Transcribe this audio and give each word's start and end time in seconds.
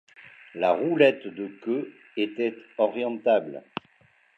La 0.55 0.71
roulette 0.71 1.27
de 1.27 1.45
queue 1.63 1.93
était 2.17 2.55
orientable. 2.79 3.61